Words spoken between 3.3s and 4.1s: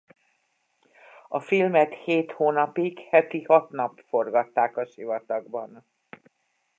hat nap